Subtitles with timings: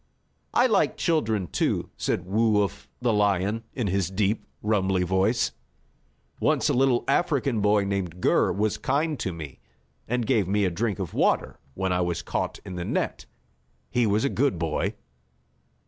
[0.55, 5.51] "I like children, too," said Woo Uff, the lion, in his deep, rumbly voice.
[6.39, 9.59] "Once a little African boy named Gur was kind to me,
[10.07, 13.27] and gave me a drink of water when I was caught in the net.
[13.91, 14.95] He was a good boy."